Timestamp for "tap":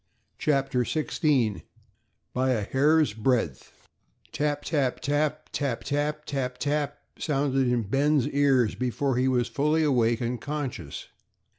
4.31-4.63, 4.65-4.99, 4.99-5.49, 5.51-5.83, 5.83-5.83, 5.83-6.25, 6.25-6.25, 6.25-6.57, 6.57-6.97